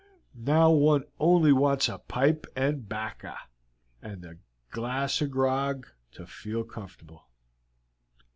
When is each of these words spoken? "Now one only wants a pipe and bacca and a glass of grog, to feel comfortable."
"Now 0.33 0.71
one 0.71 1.03
only 1.19 1.53
wants 1.53 1.87
a 1.87 1.99
pipe 1.99 2.47
and 2.55 2.89
bacca 2.89 3.37
and 4.01 4.25
a 4.25 4.37
glass 4.71 5.21
of 5.21 5.29
grog, 5.29 5.85
to 6.13 6.25
feel 6.25 6.63
comfortable." 6.63 7.27